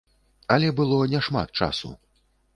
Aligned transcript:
Але 0.55 0.71
было 0.79 0.97
няшмат 1.13 1.55
часу. 1.63 1.95